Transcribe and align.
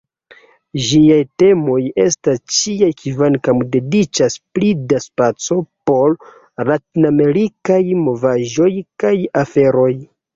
Ĝiaj 0.83 1.17
temoj 1.41 1.81
estas 2.03 2.39
ĉiaj 2.59 2.87
kvankam 3.01 3.59
dediĉas 3.75 4.37
pli 4.57 4.71
da 4.93 5.01
spaco 5.03 5.57
por 5.91 6.15
latinamerikaj 6.71 7.79
novaĵoj 8.09 8.71
kaj 9.05 9.13
aferoj. 9.43 9.93